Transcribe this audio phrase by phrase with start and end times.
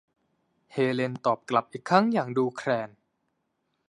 [0.71, 2.89] เฮเลนตอบกลับอีกครั้งอย่างดูแคลน